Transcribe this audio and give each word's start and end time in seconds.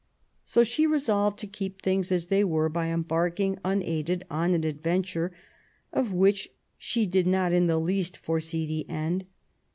So 0.43 0.63
she 0.63 0.87
resolved 0.87 1.37
to 1.37 1.45
keep 1.47 1.79
things 1.83 2.11
as 2.11 2.25
they 2.25 2.43
were 2.43 2.69
by 2.69 2.87
embarking 2.87 3.59
unaided 3.63 4.25
on 4.31 4.55
an 4.55 4.63
adventure 4.63 5.31
of 5.93 6.11
which 6.11 6.49
she 6.79 7.05
did 7.05 7.27
not 7.27 7.51
in 7.53 7.67
the 7.67 7.77
least 7.77 8.17
foresee 8.17 8.65
the 8.65 8.89
end. 8.89 9.25